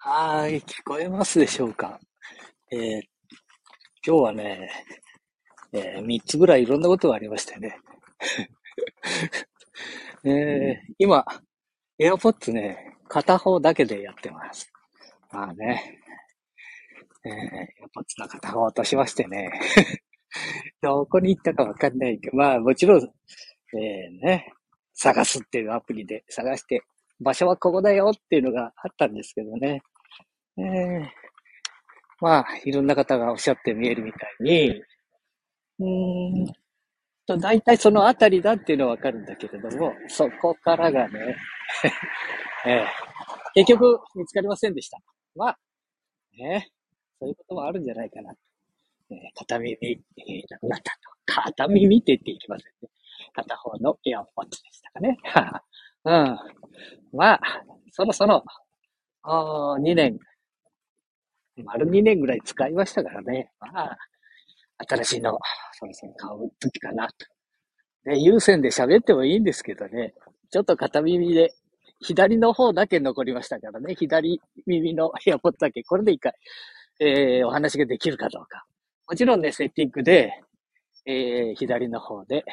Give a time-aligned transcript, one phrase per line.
[0.00, 1.98] はーい、聞こえますでしょうか？
[2.70, 3.02] えー、
[4.06, 4.70] 今日はね、
[5.72, 7.76] えー、3つぐらいいろんなことがありましてね。
[10.22, 11.24] えー、今、
[11.98, 14.72] AirPods ね、片方だけでやってます。
[15.32, 15.98] まあね、
[17.24, 19.50] えー、AirPods の片方落としましてね。
[20.80, 24.52] どこに行ったかわかんないけど、まあもちろん、えー、ね、
[24.94, 26.82] 探すっていうアプリで探して
[27.20, 29.82] 場所はここだよっていうのがあったんですけどね。
[30.58, 31.04] えー、
[32.20, 34.82] まあ、いろんな方がおっしゃって見えるみたいに、
[35.80, 36.52] うん
[37.28, 41.36] と、大体そのあたりだっていうのはわかるんだけれども、そこからがね、
[42.66, 42.86] えー、
[43.54, 44.98] 結局見つかりませんでした。
[45.36, 45.58] まあ、
[46.38, 46.70] ね、
[47.20, 48.34] そういうこともあるんじゃないかな。
[49.10, 51.10] えー、片耳、えー、なくなったと。
[51.26, 52.88] 片耳って言っていきませんね。
[53.34, 55.18] 片方のエアポッツでしたかね。
[56.04, 56.38] うん。
[57.12, 57.40] まあ、
[57.92, 58.44] そろそろ、
[59.22, 60.18] あ2年、
[61.64, 63.50] 丸2年ぐらい使いましたからね。
[63.60, 63.98] まあ、
[64.88, 65.38] 新しいの、
[65.72, 67.12] そろそろ買う時かなと。
[68.04, 70.14] で、有線で喋ってもいいんですけどね、
[70.50, 71.54] ちょっと片耳で、
[72.00, 76.32] 左の方だけ残りましたからね、左耳のエアポッドだけ、これで一回、
[77.00, 78.64] えー、お話ができるかどうか。
[79.08, 80.32] もちろんね、セッティングで、
[81.06, 82.44] えー、左の方で、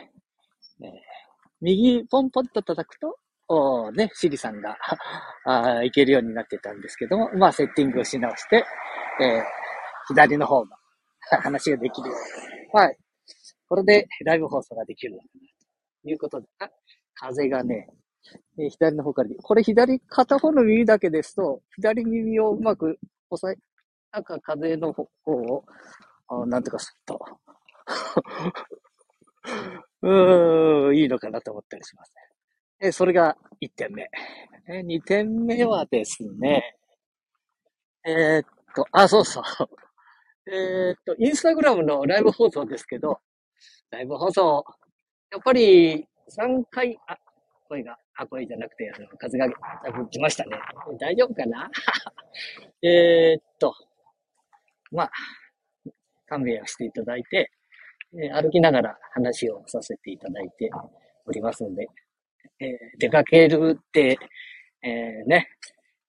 [0.82, 0.92] えー、
[1.62, 4.78] 右ポンポンと叩くと、おね、シリさんが
[5.46, 8.66] あいけるようになってたんですけども、まあ、セッティングをし直して、
[9.22, 9.44] えー、
[10.08, 10.72] 左の方の
[11.44, 12.70] 話ができるように。
[12.74, 12.98] はい。
[13.68, 15.20] これでライブ放送ができる
[16.04, 16.70] ということで、あ
[17.16, 17.88] 風がね、
[18.58, 22.98] えー、左の方から、これ左片方の耳だけですと、左耳をうまく
[23.30, 23.62] 押さえ、
[24.12, 25.64] なんか風の方を、
[26.28, 27.20] あなんとかすると、
[30.02, 32.16] うーん、いいのかなと思ったりします。
[32.80, 34.10] えそれが1点目。
[34.68, 36.76] え2点目はですね、
[38.06, 38.46] えー、っ
[38.76, 39.44] と、あ、そうそう。
[40.52, 43.20] えー、っと、インスタグラムのライブ放送ですけど、
[43.90, 44.64] ライブ放送、
[45.32, 47.18] やっぱり3回、あ、
[47.68, 49.48] 声が、あ、声じゃなくて、あの、風が
[50.12, 50.58] 来ましたね。
[51.00, 51.70] 大丈夫かな？
[52.84, 53.74] えっと、
[54.92, 55.12] まあ、
[56.28, 57.50] 勘弁をしていただいて、
[58.22, 60.70] え歩きながら話をさせていただいて
[61.26, 61.88] おりますので、
[62.60, 62.70] えー、
[63.00, 64.18] 出かけるって、
[64.82, 65.50] えー、ね、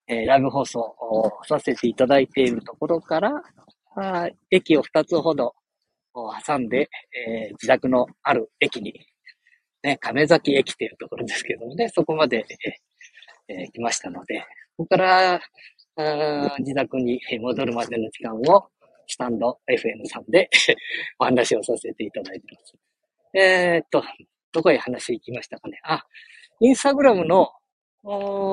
[0.07, 3.43] え、ライブ放送をさせていただいているところから、
[3.95, 5.53] あ駅を2つほど
[6.45, 6.89] 挟んで、
[7.27, 8.93] えー、自宅のある駅に、
[9.83, 12.45] ね、亀崎駅っていうところですけどもね、そこまで、
[13.47, 14.39] えー、来ましたので、
[14.77, 15.39] ここからあ
[16.59, 18.67] 自宅に戻るまでの時間を、
[19.07, 20.49] スタンド FM さんで
[21.17, 22.75] お話をさせていただいています。
[23.33, 24.03] えー、っと、
[24.51, 25.79] どこへ話行きましたかね。
[25.83, 26.03] あ、
[26.59, 27.49] インスタグラムの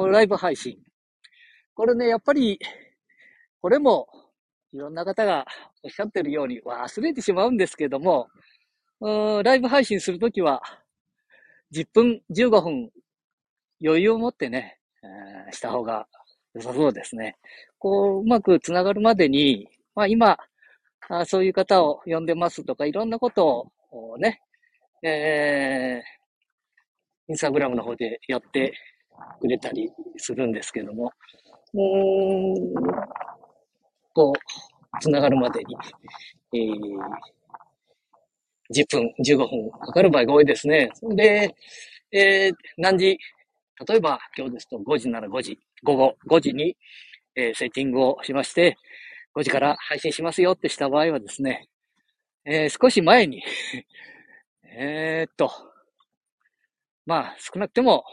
[0.08, 0.78] ライブ配信。
[1.74, 2.58] これね、やっぱり、
[3.60, 4.06] これも、
[4.72, 5.46] いろんな方が
[5.84, 8.28] おっしゃってるように忘れてしまうんですけども、
[9.00, 10.60] ライブ配信するときは、
[11.72, 12.90] 10分、15分、
[13.84, 16.06] 余裕を持ってね、えー、した方が
[16.54, 17.36] 良さそうですね。
[17.78, 20.38] こう、うまくつながるまでに、まあ今、
[21.08, 24.40] あそういう方を呼んでますとか、いろんなことをね、
[25.06, 28.72] えー、インスタグラムの方でやって
[29.40, 31.12] くれたりするんですけども、
[31.74, 31.82] うーん、
[34.14, 34.38] こう、
[35.00, 35.76] つながるまでに、
[36.54, 36.62] えー、
[38.74, 40.90] 10分、15分かかる場合が多いですね。
[41.14, 41.54] で、
[42.10, 43.18] えー、何時、
[43.86, 46.78] 例えば今日ですと5時なら5時、午後5時に、
[47.34, 48.78] えー、セッティングをしまして、
[49.36, 51.68] 5時から配信しますよってした場合はですね、
[52.46, 53.42] えー、少し前に
[54.76, 55.52] えー、っと、
[57.06, 58.04] まあ、少なくても、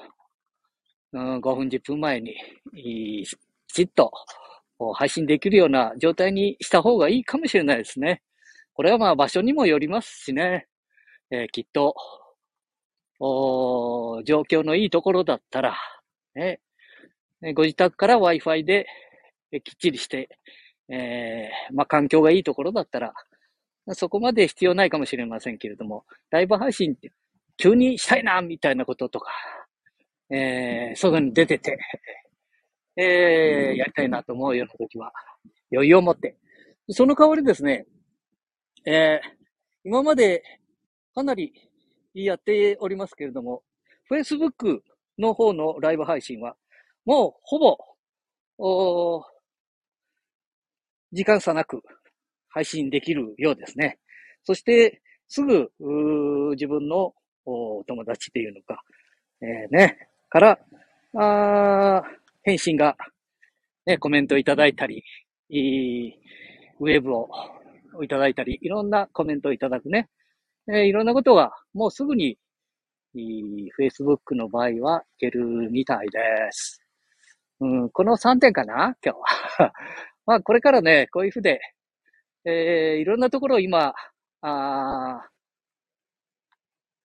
[1.12, 2.36] うん、5分、10分前に、
[3.68, 4.12] きちっと
[4.94, 8.22] 配信できるような状態にした方がいいかもしれないですね。
[8.74, 10.68] これはまあ場所にもよりますしね、
[11.32, 11.96] えー、きっと、
[13.20, 15.78] お状況のいいところだったら、
[16.36, 16.60] ね、
[17.56, 18.88] ご自宅から Wi-Fi で
[19.64, 20.30] きっちりして、
[20.90, 23.14] えー、まあ環境がいいところだったら、
[23.94, 27.12] そこまで必要ないかもしれませんけれども、ライブ配信って
[27.58, 29.32] 急にしたいな、みたいなこととか、
[30.30, 31.78] えー、外に出てて、
[32.96, 35.12] えー、やりたいなと思うような時は、
[35.72, 36.38] 余裕を持って。
[36.90, 37.86] その代わりですね、
[38.86, 39.30] えー、
[39.84, 40.44] 今まで
[41.14, 41.54] かなり
[42.14, 43.64] やっておりますけれども、
[44.10, 44.82] Facebook
[45.18, 46.56] の方のライブ配信は、
[47.06, 47.78] もうほぼ、
[48.58, 49.24] お
[51.12, 51.82] 時間差なく
[52.52, 53.98] 配信できるようですね。
[54.44, 55.72] そして、すぐ、
[56.52, 57.14] 自分の
[57.46, 58.84] お友達っていうのか、
[59.42, 59.98] えー、ね、
[60.30, 60.60] から、
[61.18, 62.04] あ
[62.44, 62.96] 返信が、
[63.86, 65.04] ね、コメントいただいたり、
[66.80, 67.30] ウェブを
[68.04, 70.10] いただいたり、いろんなコメントをいただくね。
[70.68, 72.38] えー、いろんなことがもうすぐに、
[73.14, 76.20] Facebook の場合はいけるみたいで
[76.52, 76.82] す。
[77.60, 79.74] うん、この3点かな今日は。
[80.26, 81.60] まあ、これからね、こういうふうで、
[82.46, 83.94] えー、いろんなところを今、
[84.42, 85.30] あ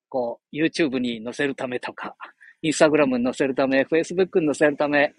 [0.09, 2.17] こう、YouTube に載せるためとか、
[2.63, 5.13] Instagram に載せるため、Facebook に載せるため、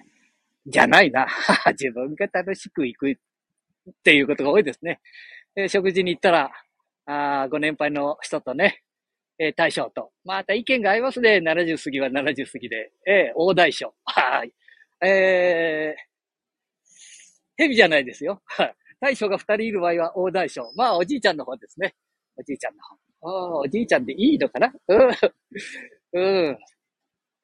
[0.65, 1.27] じゃないな。
[1.71, 3.15] 自分が楽しく行くっ
[4.03, 4.99] ていうことが多いですね。
[5.55, 6.51] えー、食事に行ったら、
[7.05, 8.83] あご年配の人とね、
[9.39, 10.11] えー、大将と。
[10.25, 11.37] また意見が合いますね。
[11.37, 12.91] 70過ぎは70過ぎで。
[13.05, 13.93] えー、大大将。
[14.03, 14.51] はい。
[15.05, 16.01] えー、
[17.55, 18.41] 蛇じゃないですよ。
[18.99, 20.71] 大将が二人いる場合は大大将。
[20.75, 21.95] まあ、おじいちゃんの方ですね。
[22.35, 23.59] おじいちゃんの方。
[23.59, 24.73] おじいちゃんでいいのかな？
[24.88, 24.99] うん。
[26.13, 26.21] う
[26.51, 26.57] ん。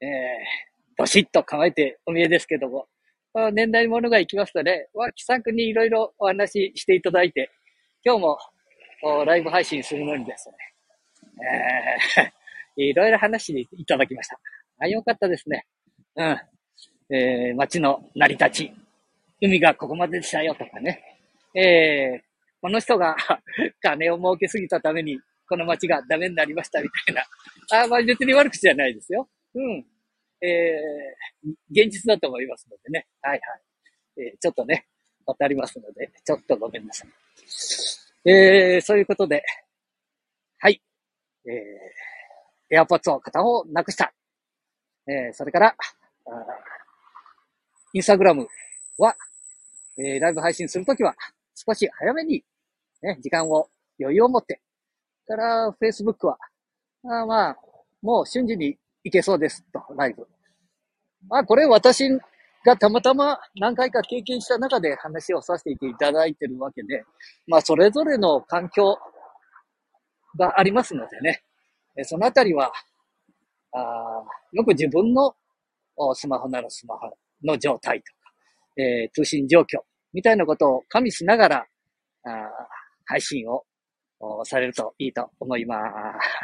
[0.02, 0.06] えー、
[0.98, 2.88] どしっと構えてお見えですけども。
[3.54, 7.50] 年代物が行きますとね、まあ、気さくにいろいろお話ししていただいて、
[8.06, 8.38] 今日も
[9.26, 10.56] ライブ配信するのにですね、
[12.78, 14.40] えー、いろいろ話していただきました。
[14.80, 15.66] あ、よかったですね。
[16.16, 16.38] うん。
[17.10, 18.72] えー、街の成り立ち。
[19.42, 21.13] 海がここまででしたよとかね。
[21.54, 22.22] えー、
[22.62, 23.16] この人が
[23.82, 27.84] 金を儲けすぎたために、この街がダメになりましたみたいな。
[27.84, 29.30] あ、まあ別に悪口じゃないですよ。
[29.54, 29.86] うん。
[30.42, 33.08] えー、現実だと思いますのでね。
[33.22, 34.22] はいはい。
[34.26, 34.88] えー、ちょっとね、
[35.26, 37.10] 渡りますので、ちょっとごめんなさい。
[38.30, 39.44] えー、そういうことで、
[40.60, 40.82] はい。
[41.46, 44.14] えー、エアポッツを片方なくした。
[45.08, 45.76] えー、それから、
[47.94, 48.48] インスタグラム
[48.98, 49.16] は、
[49.98, 51.16] えー、ライブ配信するときは、
[51.56, 52.44] 少し早めに、
[53.02, 53.70] ね、時間を
[54.00, 54.62] 余裕を持って、
[55.28, 56.38] から、Facebook は、
[57.06, 57.58] あまあ、
[58.02, 60.28] もう瞬時に行けそうです、と、ライブ。
[61.28, 62.10] まあ、これ私
[62.66, 67.04] がたまたま何回か経験した中で話をさせていただいてるわけで、
[67.48, 68.98] まあ、それぞれの環境
[70.38, 71.44] がありますのでね、
[72.04, 72.72] そのあたりは、
[73.76, 73.80] あ
[74.52, 75.36] よく自分の
[76.14, 77.10] スマホならスマホ
[77.44, 78.20] の状態とか、
[78.78, 79.80] えー、通信状況
[80.14, 81.68] みたいなことを加味しながら、
[82.26, 82.30] あ
[83.06, 83.66] 配信を
[84.46, 85.84] されるといいと思いま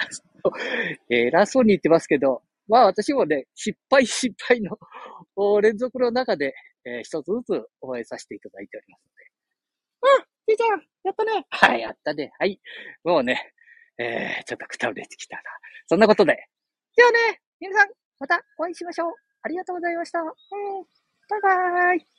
[0.09, 0.23] す。
[1.09, 4.77] 偉そうに言ってますけど、まあ私もね、失敗失敗の
[5.61, 6.53] 連続の中で、
[6.85, 10.21] えー、一つずつ応援させていただいておりますので。
[10.21, 12.31] うんじいちゃんやったねはい、やったね。
[12.39, 12.59] はい。
[13.03, 13.53] もうね、
[13.99, 15.43] えー、ちょっとくたぶれてきたな。
[15.87, 16.47] そんなことで。
[16.95, 17.89] じゃあね、皆さん、
[18.19, 19.13] またお会いしましょう。
[19.43, 20.19] ありがとうございました。
[20.19, 20.25] えー、
[21.29, 22.18] バイバーイ。